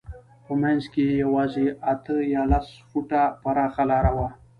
په 0.45 0.53
منځ 0.61 0.81
کې 0.93 1.01
یې 1.07 1.15
یوازې 1.23 1.67
اته 1.93 2.15
یا 2.33 2.43
لس 2.51 2.67
فوټه 2.89 3.21
پراخه 3.43 3.83
لاره 3.91 4.11
وه. 4.17 4.27